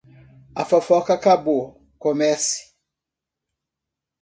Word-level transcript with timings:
A 0.55 0.65
fofoca 0.65 1.13
acabou, 1.13 1.63
comece! 1.99 2.61